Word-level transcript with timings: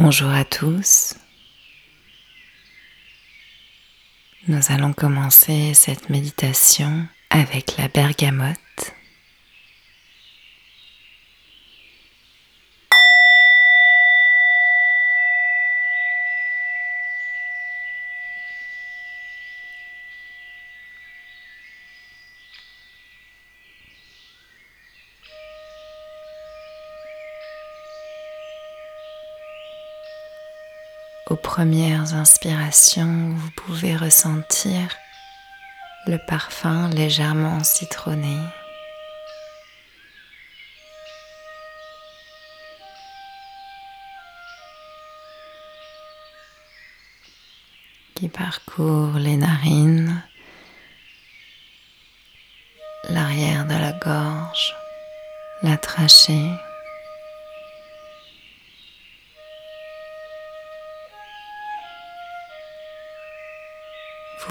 Bonjour 0.00 0.30
à 0.30 0.44
tous. 0.44 1.16
Nous 4.46 4.60
allons 4.68 4.92
commencer 4.92 5.74
cette 5.74 6.08
méditation 6.08 7.08
avec 7.30 7.76
la 7.78 7.88
bergamote. 7.88 8.67
Premières 31.58 32.14
inspirations, 32.14 33.34
vous 33.34 33.50
pouvez 33.50 33.96
ressentir 33.96 34.94
le 36.06 36.16
parfum 36.16 36.88
légèrement 36.90 37.64
citronné. 37.64 38.36
qui 48.14 48.28
parcourt 48.28 49.18
les 49.18 49.36
narines, 49.36 50.22
l'arrière 53.10 53.64
de 53.64 53.74
la 53.74 53.92
gorge, 53.94 54.76
la 55.64 55.76
trachée. 55.76 56.52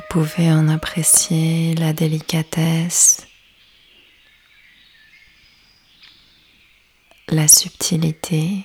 Pouvez 0.10 0.52
en 0.52 0.70
apprécier 0.70 1.76
la 1.76 1.94
délicatesse, 1.94 3.28
la 7.28 7.48
subtilité. 7.48 8.64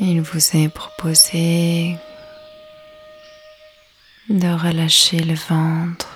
Il 0.00 0.20
vous 0.20 0.56
est 0.56 0.68
proposé 0.68 1.96
de 4.28 4.48
relâcher 4.48 5.18
le 5.18 5.34
ventre. 5.34 6.08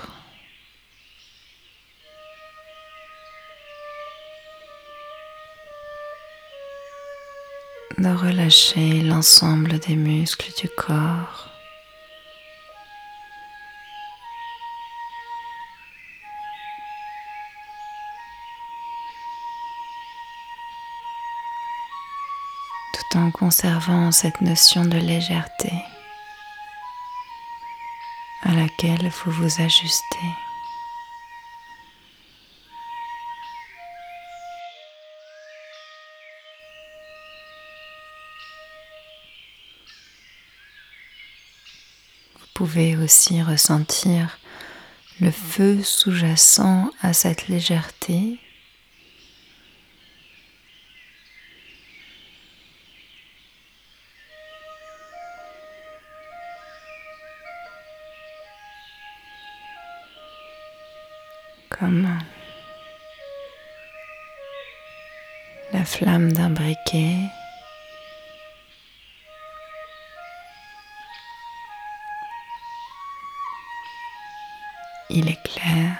de 7.98 8.08
relâcher 8.10 9.02
l'ensemble 9.02 9.80
des 9.80 9.96
muscles 9.96 10.52
du 10.60 10.68
corps. 10.68 11.50
tout 22.94 23.18
en 23.18 23.30
conservant 23.32 24.12
cette 24.12 24.40
notion 24.40 24.84
de 24.84 24.96
légèreté 24.96 25.72
vous 29.24 29.30
vous 29.30 29.62
ajustez. 29.62 30.18
Vous 42.38 42.46
pouvez 42.54 42.96
aussi 42.96 43.42
ressentir 43.42 44.38
le 45.20 45.30
feu 45.30 45.82
sous-jacent 45.82 46.90
à 47.00 47.12
cette 47.12 47.48
légèreté 47.48 48.38
comme 61.78 62.18
la 65.72 65.84
flamme 65.84 66.32
d'un 66.32 66.50
briquet. 66.50 67.16
Il 75.10 75.28
éclaire 75.28 75.98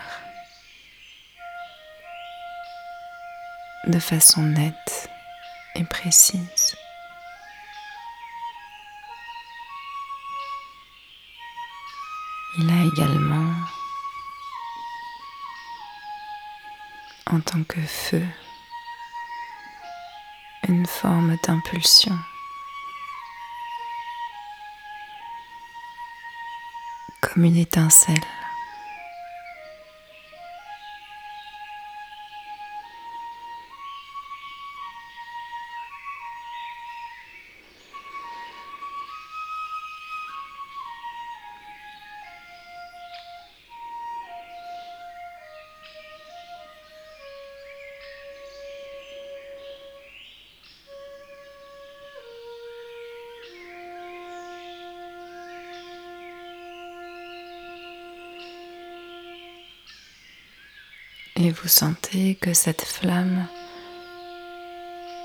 de 3.87 3.99
façon 3.99 4.43
nette 4.43 5.09
et 5.75 5.85
précise. 5.85 6.77
Il 12.59 12.69
a 12.71 12.85
également 12.93 13.68
en 17.31 17.41
tant 17.41 17.63
que 17.65 17.81
feu, 17.81 18.25
une 20.69 20.87
forme 20.87 21.37
d'impulsion. 21.45 22.17
comme 27.21 27.45
une 27.45 27.57
étincelle. 27.57 28.38
Et 61.41 61.53
vous 61.53 61.69
sentez 61.69 62.35
que 62.35 62.53
cette 62.53 62.83
flamme 62.83 63.47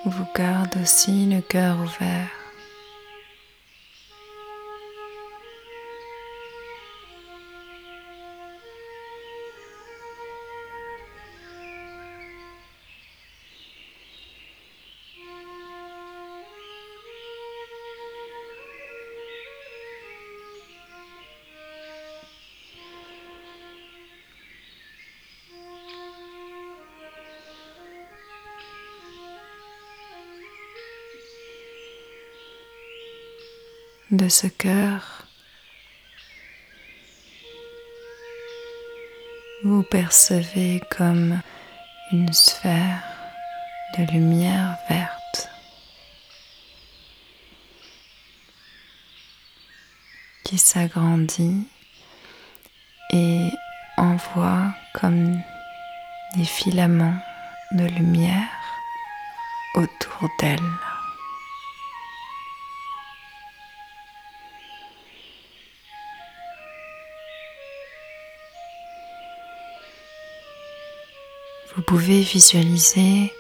vous 0.06 0.28
garde 0.36 0.78
aussi 0.80 1.26
le 1.26 1.42
cœur 1.42 1.76
ouvert. 1.80 2.43
De 34.14 34.30
ce 34.30 34.46
cœur, 34.46 35.26
vous 39.64 39.82
percevez 39.82 40.82
comme 40.96 41.42
une 42.12 42.32
sphère 42.32 43.04
de 43.98 44.04
lumière 44.12 44.78
verte 44.88 45.50
qui 50.46 50.60
s'agrandit 50.60 51.68
et 53.10 53.50
envoie 53.98 54.76
comme 54.94 55.42
des 56.36 56.46
filaments 56.46 57.18
de 57.72 57.86
lumière 57.86 58.48
autour 59.76 60.30
d'elle. 60.40 60.93
Vous 71.86 71.98
pouvez 71.98 72.22
visualiser 72.22 73.34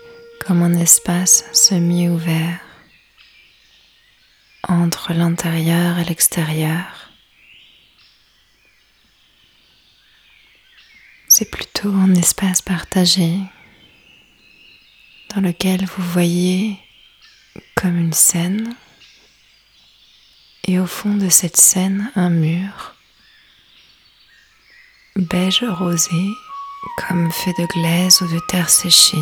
comme 0.45 0.63
un 0.63 0.73
espace 0.73 1.45
semi-ouvert 1.53 2.59
entre 4.67 5.13
l'intérieur 5.13 5.97
et 5.97 6.03
l'extérieur. 6.03 7.09
C'est 11.29 11.49
plutôt 11.49 11.93
un 11.93 12.13
espace 12.15 12.61
partagé 12.61 13.31
dans 15.33 15.39
lequel 15.39 15.85
vous 15.85 16.03
voyez 16.03 16.77
comme 17.75 17.97
une 17.97 18.11
scène 18.11 18.75
et 20.67 20.79
au 20.79 20.85
fond 20.85 21.15
de 21.15 21.29
cette 21.29 21.57
scène 21.57 22.11
un 22.17 22.29
mur 22.29 22.93
beige 25.15 25.63
rosé 25.63 26.27
comme 26.97 27.31
fait 27.31 27.53
de 27.53 27.65
glaise 27.65 28.21
ou 28.21 28.27
de 28.27 28.39
terre 28.49 28.69
séchée. 28.69 29.17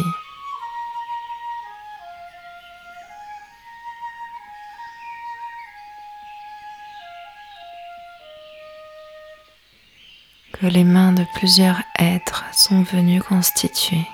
que 10.61 10.67
les 10.67 10.83
mains 10.83 11.11
de 11.11 11.25
plusieurs 11.33 11.81
êtres 11.97 12.45
sont 12.51 12.83
venus 12.83 13.23
constituer. 13.23 14.05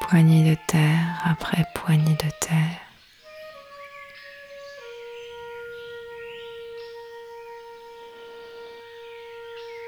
Poignée 0.00 0.50
de 0.50 0.54
terre 0.68 1.20
après 1.24 1.64
poignée 1.74 2.14
de 2.14 2.30
terre. 2.38 2.81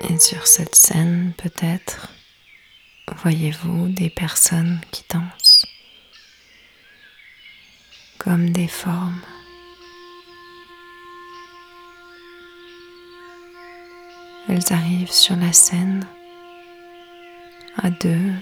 Et 0.00 0.18
sur 0.18 0.46
cette 0.46 0.74
scène, 0.74 1.32
peut-être, 1.38 2.08
voyez-vous 3.22 3.88
des 3.88 4.10
personnes 4.10 4.80
qui 4.90 5.04
dansent 5.08 5.66
comme 8.18 8.50
des 8.50 8.68
formes. 8.68 9.20
Elles 14.48 14.72
arrivent 14.72 15.12
sur 15.12 15.36
la 15.36 15.52
scène 15.52 16.06
à 17.76 17.90
deux 17.90 18.32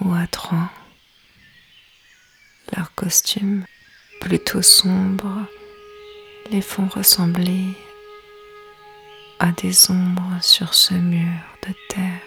ou 0.00 0.12
à 0.12 0.26
trois. 0.26 0.70
Leurs 2.76 2.94
costumes 2.94 3.64
plutôt 4.20 4.62
sombres 4.62 5.46
les 6.50 6.62
font 6.62 6.88
ressembler 6.88 7.64
à 9.42 9.50
des 9.50 9.90
ombres 9.90 10.38
sur 10.40 10.72
ce 10.72 10.94
mur 10.94 11.32
de 11.66 11.74
terre. 11.88 12.22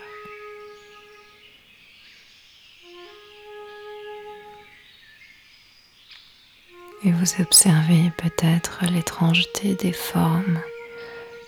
Et 7.05 7.11
vous 7.11 7.41
observez 7.41 8.11
peut-être 8.17 8.83
l'étrangeté 8.91 9.75
des 9.75 9.93
formes 9.93 10.59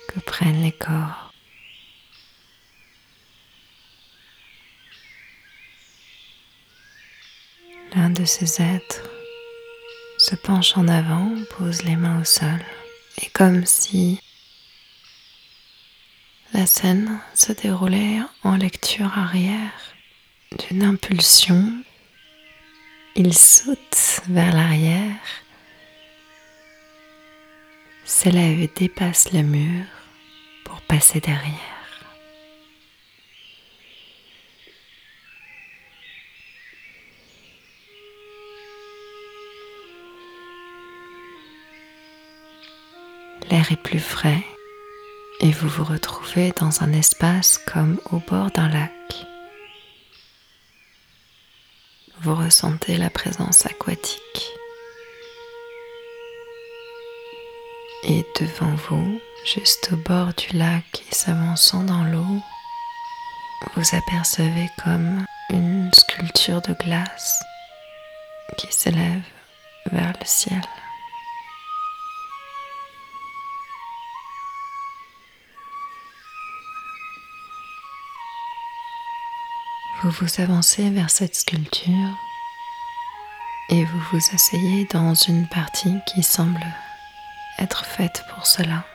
que 0.07 0.21
prennent 0.21 0.61
les 0.61 0.71
corps. 0.71 1.33
L'un 7.93 8.09
de 8.11 8.23
ces 8.23 8.61
êtres 8.61 9.09
se 10.17 10.35
penche 10.35 10.77
en 10.77 10.87
avant, 10.87 11.29
pose 11.57 11.83
les 11.83 11.97
mains 11.97 12.21
au 12.21 12.23
sol, 12.23 12.63
et 13.21 13.29
comme 13.31 13.65
si 13.65 14.21
la 16.57 16.65
scène 16.65 17.19
se 17.35 17.51
déroulait 17.51 18.19
en 18.43 18.55
lecture 18.55 19.15
arrière 19.15 19.93
d'une 20.57 20.81
impulsion, 20.81 21.71
il 23.15 23.31
saute 23.31 24.21
vers 24.27 24.55
l'arrière, 24.55 25.21
s'élève 28.05 28.59
et 28.59 28.71
dépasse 28.75 29.31
le 29.33 29.43
mur 29.43 29.85
pour 30.65 30.81
passer 30.81 31.19
derrière. 31.19 31.53
l'air 43.49 43.71
est 43.71 43.81
plus 43.81 43.99
frais 43.99 44.43
et 45.39 45.51
vous 45.51 45.69
vous 45.69 45.83
retrouvez 45.83 46.51
dans 46.59 46.83
un 46.83 46.91
espace 46.93 47.57
comme 47.57 47.99
au 48.11 48.19
bord 48.19 48.51
d'un 48.51 48.69
lac. 48.69 48.91
Vous 52.21 52.35
ressentez 52.35 52.97
la 52.97 53.09
présence 53.09 53.65
aquatique. 53.65 54.51
Et 58.03 58.25
devant 58.39 58.75
vous, 58.89 59.19
juste 59.45 59.89
au 59.91 59.97
bord 59.97 60.33
du 60.33 60.57
lac 60.57 61.03
et 61.09 61.15
s'avançant 61.15 61.83
dans 61.83 62.03
l'eau, 62.03 62.41
vous 63.75 63.95
apercevez 63.95 64.69
comme 64.83 65.25
une 65.49 65.91
sculpture 65.93 66.61
de 66.61 66.73
glace 66.73 67.43
qui 68.57 68.67
s'élève 68.71 69.23
vers 69.91 70.13
le 70.19 70.25
ciel. 70.25 70.61
Vous 80.07 80.25
vous 80.25 80.41
avancez 80.41 80.89
vers 80.89 81.09
cette 81.09 81.35
sculpture 81.35 82.17
et 83.67 83.83
vous 83.83 83.99
vous 84.13 84.21
asseyez 84.33 84.85
dans 84.85 85.13
une 85.13 85.45
partie 85.49 85.99
qui 86.05 86.23
semble 86.23 86.65
être 87.59 87.83
faite 87.83 88.23
pour 88.33 88.47
cela. 88.47 88.85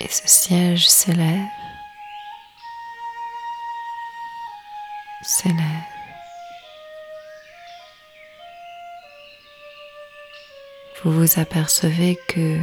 Et 0.00 0.08
ce 0.08 0.28
siège 0.28 0.86
s'élève, 0.86 1.48
s'élève. 5.22 5.56
Vous 11.02 11.12
vous 11.12 11.40
apercevez 11.40 12.18
que 12.28 12.60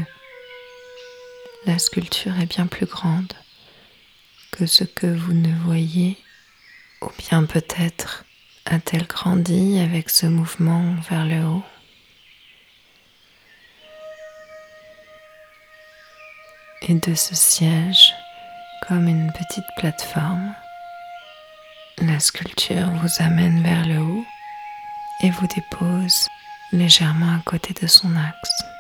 la 1.69 1.77
sculpture 1.77 2.39
est 2.39 2.47
bien 2.47 2.65
plus 2.65 2.87
grande 2.87 3.31
que 4.51 4.65
ce 4.65 4.83
que 4.83 5.05
vous 5.05 5.33
ne 5.33 5.53
voyez, 5.65 6.17
ou 7.03 7.09
bien 7.19 7.43
peut-être 7.43 8.25
a-t-elle 8.65 9.05
grandi 9.05 9.77
avec 9.79 10.09
ce 10.09 10.25
mouvement 10.25 10.95
vers 11.07 11.25
le 11.25 11.45
haut. 11.45 11.63
Et 16.87 16.95
de 16.95 17.13
ce 17.13 17.35
siège, 17.35 18.15
comme 18.87 19.07
une 19.07 19.31
petite 19.31 19.69
plateforme, 19.77 20.55
la 21.99 22.19
sculpture 22.19 22.89
vous 23.03 23.23
amène 23.23 23.61
vers 23.61 23.85
le 23.85 23.99
haut 23.99 24.25
et 25.21 25.29
vous 25.29 25.45
dépose 25.45 26.27
légèrement 26.71 27.35
à 27.35 27.41
côté 27.45 27.75
de 27.79 27.85
son 27.85 28.15
axe. 28.15 28.78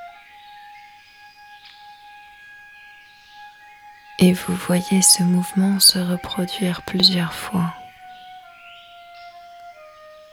Et 4.21 4.33
vous 4.33 4.53
voyez 4.53 5.01
ce 5.01 5.23
mouvement 5.23 5.79
se 5.79 5.97
reproduire 5.97 6.81
plusieurs 6.81 7.33
fois, 7.33 7.73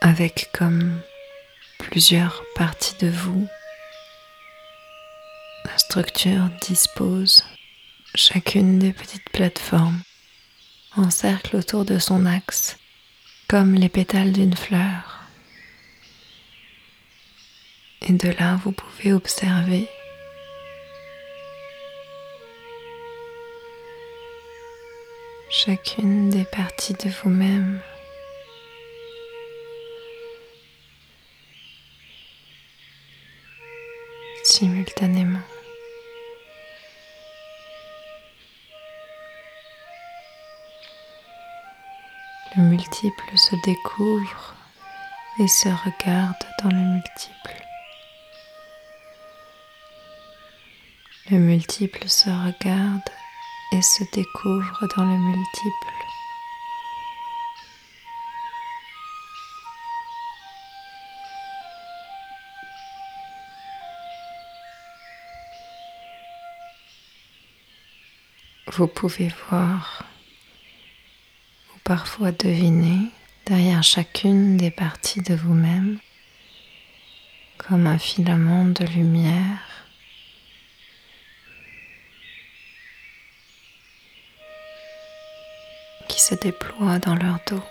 avec 0.01 0.49
comme 0.51 0.99
plusieurs 1.79 2.43
parties 2.55 2.97
de 2.99 3.07
vous. 3.07 3.47
La 5.63 5.77
structure 5.77 6.49
dispose 6.61 7.45
chacune 8.13 8.77
des 8.77 8.91
petites 8.91 9.29
plateformes 9.29 10.01
en 10.97 11.09
cercle 11.09 11.55
autour 11.55 11.85
de 11.85 11.97
son 11.97 12.25
axe, 12.25 12.77
comme 13.47 13.73
les 13.73 13.89
pétales 13.89 14.33
d'une 14.33 14.57
fleur. 14.57 15.21
Et 18.01 18.11
de 18.11 18.31
là, 18.31 18.59
vous 18.65 18.73
pouvez 18.73 19.13
observer 19.13 19.87
chacune 25.65 26.29
des 26.29 26.45
parties 26.45 26.93
de 26.93 27.09
vous-même. 27.09 27.81
simultanément. 34.43 35.41
Le 42.55 42.63
multiple 42.63 43.35
se 43.35 43.55
découvre 43.65 44.55
et 45.39 45.47
se 45.47 45.67
regarde 45.67 46.35
dans 46.63 46.69
le 46.69 46.93
multiple. 46.93 47.65
Le 51.31 51.37
multiple 51.39 52.07
se 52.07 52.29
regarde 52.29 53.09
et 53.71 53.81
se 53.81 54.03
découvre 54.13 54.87
dans 54.95 55.03
le 55.03 55.17
multiple. 55.17 55.87
Vous 68.73 68.87
pouvez 68.87 69.31
voir 69.49 70.03
ou 71.73 71.79
parfois 71.83 72.31
deviner 72.31 73.11
derrière 73.45 73.81
chacune 73.81 74.57
des 74.57 74.71
parties 74.71 75.21
de 75.21 75.33
vous-même 75.33 75.99
comme 77.57 77.87
un 77.87 77.97
filament 77.97 78.65
de 78.65 78.85
lumière 78.85 79.66
se 86.29 86.35
déploie 86.35 86.99
dans 86.99 87.15
leur 87.15 87.39
dos 87.47 87.63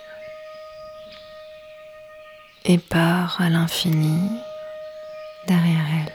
et 2.64 2.78
part 2.78 3.38
à 3.38 3.50
l'infini 3.50 4.30
derrière 5.46 5.84
elles. 6.00 6.12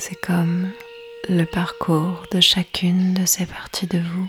C'est 0.00 0.20
comme 0.20 0.72
le 1.28 1.44
parcours 1.44 2.26
de 2.32 2.40
chacune 2.40 3.14
de 3.14 3.24
ces 3.24 3.46
parties 3.46 3.86
de 3.86 4.00
vous. 4.00 4.28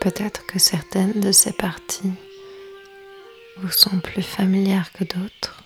Peut-être 0.00 0.44
que 0.46 0.58
certaines 0.58 1.20
de 1.20 1.30
ces 1.30 1.52
parties 1.52 2.14
vous 3.60 3.70
sont 3.70 4.00
plus 4.00 4.22
familières 4.22 4.90
que 4.92 5.04
d'autres. 5.04 5.62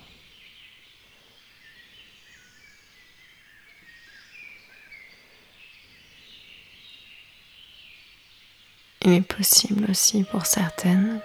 Il 9.03 9.13
est 9.13 9.21
possible 9.21 9.91
aussi 9.91 10.25
pour 10.25 10.47
certaines 10.47 11.21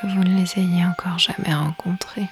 que 0.00 0.06
vous 0.06 0.24
ne 0.24 0.40
les 0.40 0.58
ayez 0.58 0.84
encore 0.84 1.18
jamais 1.18 1.54
rencontrées. 1.54 2.28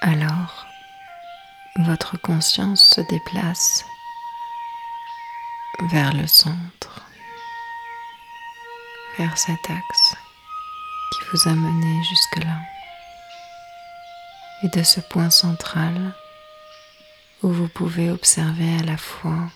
Alors, 0.00 0.66
votre 1.76 2.18
conscience 2.18 2.82
se 2.82 3.00
déplace 3.02 3.84
vers 5.90 6.12
le 6.14 6.26
centre, 6.26 7.02
vers 9.18 9.36
cet 9.36 9.58
axe 9.68 10.14
qui 11.12 11.20
vous 11.30 11.48
a 11.48 11.54
mené 11.54 12.04
jusque-là. 12.04 12.60
Et 14.62 14.68
de 14.68 14.82
ce 14.82 15.00
point 15.00 15.30
central 15.30 16.14
où 17.42 17.48
vous 17.48 17.68
pouvez 17.68 18.10
observer 18.10 18.78
à 18.78 18.82
la 18.84 18.96
fois 18.96 19.50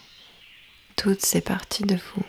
toutes 0.97 1.25
ces 1.25 1.40
parties 1.40 1.85
de 1.85 1.97
vous, 1.97 2.25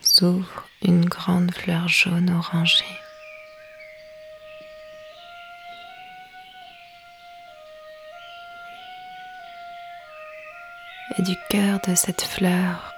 s'ouvre 0.00 0.68
une 0.82 1.06
grande 1.06 1.54
fleur 1.54 1.88
jaune 1.88 2.30
orangée. 2.30 2.84
Et 11.18 11.22
du 11.22 11.36
cœur 11.50 11.80
de 11.86 11.94
cette 11.94 12.22
fleur 12.22 12.92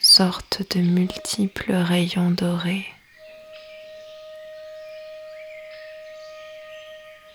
sortent 0.00 0.62
de 0.74 0.80
multiples 0.80 1.72
rayons 1.72 2.30
dorés 2.30 2.86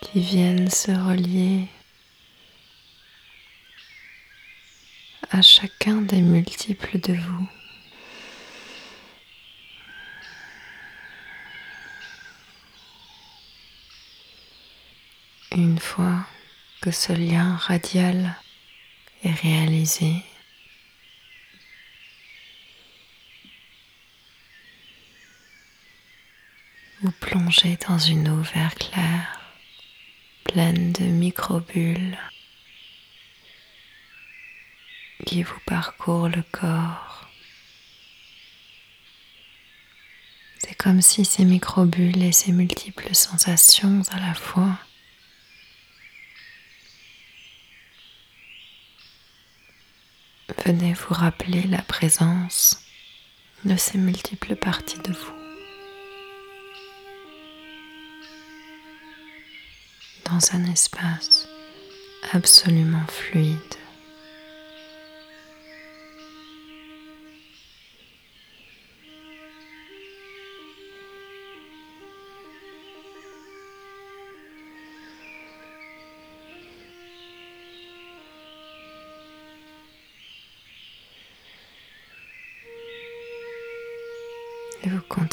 qui 0.01 0.21
viennent 0.21 0.69
se 0.69 0.91
relier 0.91 1.67
à 5.29 5.41
chacun 5.41 6.01
des 6.01 6.21
multiples 6.21 6.99
de 6.99 7.13
vous. 7.13 7.47
Une 15.51 15.77
fois 15.79 16.25
que 16.83 16.91
ce 16.91 17.13
lien 17.13 17.55
radial 17.55 18.35
est 19.23 19.31
réalisé. 19.31 20.15
Vous 27.01 27.13
plongez 27.21 27.77
dans 27.87 27.97
une 27.97 28.27
eau 28.27 28.41
vert 28.41 28.75
clair, 28.75 29.39
pleine 30.43 30.91
de 30.91 31.05
microbules 31.05 32.17
qui 35.25 35.41
vous 35.43 35.59
parcourent 35.65 36.27
le 36.27 36.43
corps. 36.51 37.29
C'est 40.59 40.75
comme 40.75 41.01
si 41.01 41.23
ces 41.23 41.45
microbules 41.45 42.21
et 42.21 42.33
ces 42.33 42.51
multiples 42.51 43.15
sensations 43.15 44.01
à 44.11 44.19
la 44.19 44.33
fois 44.33 44.77
Venez 50.65 50.93
vous 50.93 51.13
rappeler 51.13 51.63
la 51.63 51.81
présence 51.81 52.85
de 53.65 53.75
ces 53.75 53.97
multiples 53.97 54.55
parties 54.55 54.99
de 54.99 55.11
vous. 55.11 55.33
Dans 60.23 60.55
un 60.55 60.63
espace 60.71 61.49
absolument 62.31 63.05
fluide. 63.09 63.59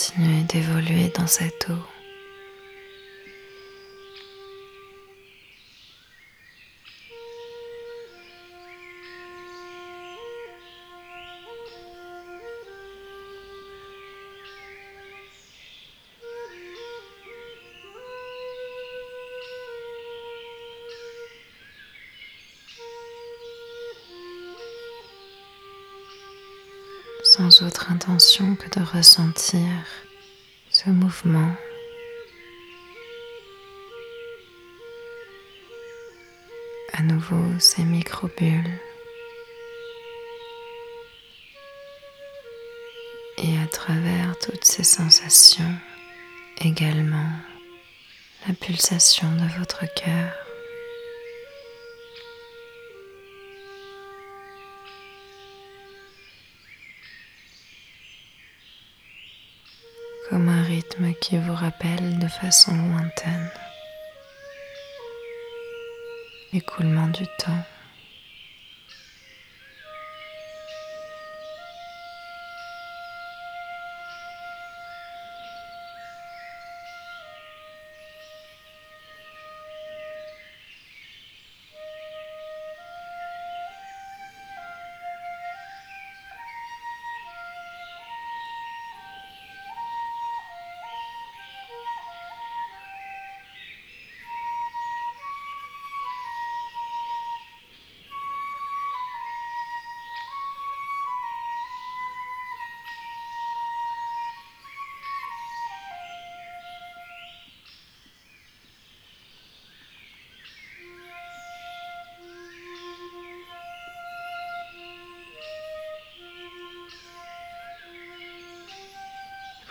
Continuez 0.00 0.44
d'évoluer 0.44 1.12
dans 1.14 1.26
cette 1.26 1.68
eau. 1.68 1.99
Autre 27.62 27.90
intention 27.90 28.56
que 28.56 28.68
de 28.78 28.84
ressentir 28.84 29.68
ce 30.70 30.88
mouvement. 30.90 31.52
À 36.92 37.02
nouveau 37.02 37.58
ces 37.58 37.82
microbules 37.84 38.70
et 43.38 43.58
à 43.58 43.66
travers 43.66 44.38
toutes 44.38 44.64
ces 44.64 44.84
sensations 44.84 45.74
également 46.60 47.30
la 48.46 48.54
pulsation 48.54 49.30
de 49.36 49.58
votre 49.58 49.84
cœur. 49.94 50.49
Qui 61.20 61.36
vous 61.36 61.54
rappelle 61.54 62.18
de 62.18 62.28
façon 62.28 62.72
lointaine 62.74 63.50
l'écoulement 66.52 67.08
du 67.08 67.26
temps. 67.38 67.64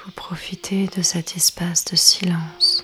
Vous 0.05 0.11
profitez 0.11 0.87
de 0.87 1.01
cet 1.01 1.35
espace 1.35 1.85
de 1.85 1.95
silence. 1.95 2.83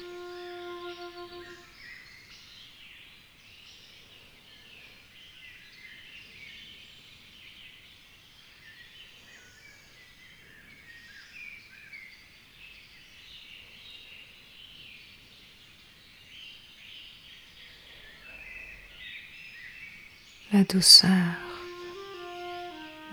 la 20.55 20.63
douceur 20.63 21.11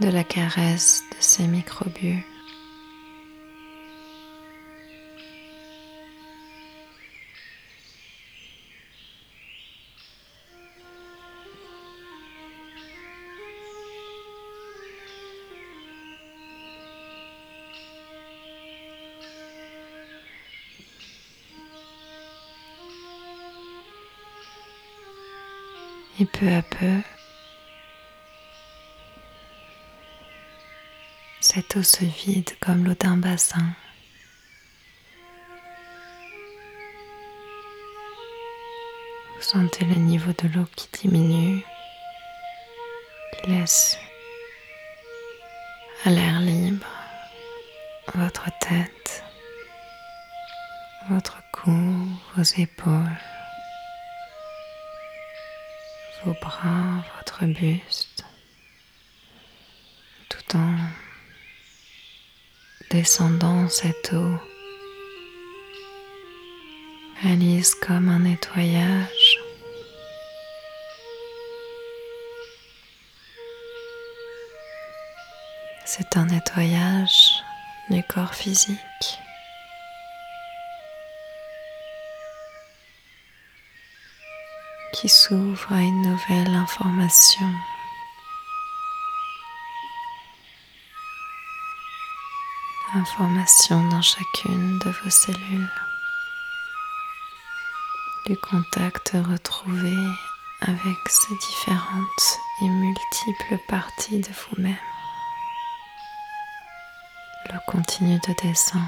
de 0.00 0.08
la 0.08 0.22
caresse 0.22 1.02
de 1.10 1.16
ces 1.18 1.48
microbules. 1.48 2.22
Et 26.20 26.26
peu 26.26 26.48
à 26.48 26.62
peu, 26.62 27.00
Cette 31.42 31.76
eau 31.76 31.82
se 31.82 32.04
vide 32.04 32.50
comme 32.60 32.84
l'eau 32.84 32.94
d'un 32.94 33.16
bassin. 33.16 33.74
Vous 39.34 39.42
sentez 39.42 39.84
le 39.84 39.96
niveau 39.96 40.30
de 40.32 40.48
l'eau 40.54 40.66
qui 40.76 40.88
diminue, 41.00 41.64
qui 43.32 43.50
laisse 43.50 43.98
à 46.04 46.10
l'air 46.10 46.38
libre 46.38 46.86
votre 48.14 48.46
tête, 48.60 49.24
votre 51.10 51.42
cou, 51.52 52.08
vos 52.36 52.42
épaules, 52.56 53.18
vos 56.24 56.34
bras, 56.40 57.04
votre 57.16 57.44
buste, 57.46 58.24
tout 60.28 60.56
en 60.56 60.74
descendant 62.90 63.68
cette 63.68 64.12
eau 64.12 64.38
réalise 67.22 67.74
comme 67.74 68.08
un 68.08 68.20
nettoyage. 68.20 69.40
C'est 75.84 76.16
un 76.16 76.26
nettoyage 76.26 77.42
du 77.90 78.02
corps 78.04 78.34
physique. 78.34 78.78
Qui 84.92 85.08
s'ouvre 85.08 85.72
à 85.72 85.80
une 85.80 86.02
nouvelle 86.02 86.54
information. 86.54 87.48
information 92.94 93.88
dans 93.88 94.02
chacune 94.02 94.78
de 94.80 94.90
vos 94.90 95.10
cellules, 95.10 95.70
du 98.26 98.36
contact 98.36 99.12
retrouvé 99.14 99.96
avec 100.60 100.96
ces 101.08 101.34
différentes 101.34 102.38
et 102.60 102.68
multiples 102.68 103.58
parties 103.66 104.20
de 104.20 104.28
vous-même. 104.28 104.76
L'eau 107.50 107.60
continue 107.66 108.18
de 108.28 108.34
descendre 108.42 108.84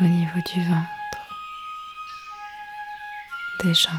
au 0.00 0.04
niveau 0.04 0.40
du 0.52 0.60
ventre, 0.68 0.97
des 3.62 3.74
jambes, 3.74 3.92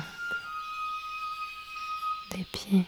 des 2.31 2.45
pieds. 2.51 2.85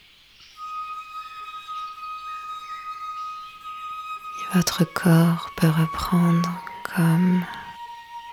Votre 4.53 4.85
corps 4.85 5.51
peut 5.57 5.69
reprendre 5.69 6.49
comme 6.95 7.43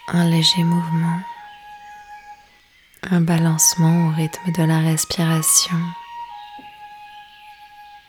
un 0.08 0.24
léger 0.30 0.62
mouvement, 0.62 1.20
un 3.10 3.20
balancement 3.20 4.08
au 4.08 4.10
rythme 4.10 4.52
de 4.52 4.62
la 4.62 4.80
respiration 4.80 5.78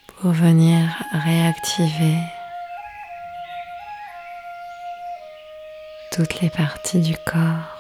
pour 0.08 0.32
venir 0.32 0.90
réactiver 1.12 2.18
toutes 6.12 6.42
les 6.42 6.50
parties 6.50 7.00
du 7.00 7.16
corps 7.26 7.79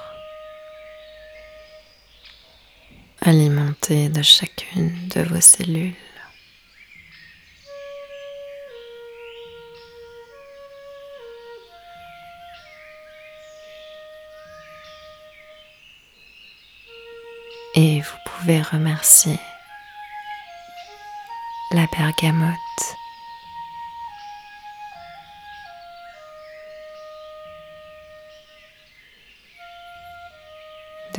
alimentées 3.21 4.09
de 4.09 4.21
chacune 4.21 4.91
de 5.15 5.21
vos 5.21 5.41
cellules. 5.41 5.93
Et 17.75 18.01
vous 18.01 18.17
pouvez 18.25 18.61
remercier 18.61 19.39
la 21.71 21.85
bergamote. 21.87 22.55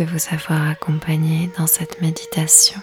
De 0.00 0.06
vous 0.06 0.34
avoir 0.34 0.66
accompagné 0.70 1.50
dans 1.58 1.66
cette 1.66 2.00
méditation. 2.00 2.80